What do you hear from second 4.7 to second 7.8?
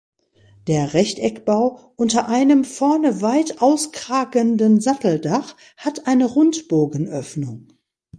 Satteldach hat eine Rundbogenöffnung.